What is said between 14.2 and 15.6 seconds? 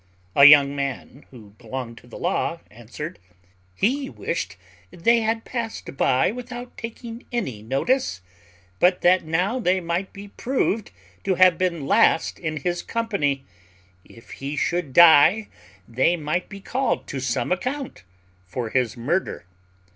he should die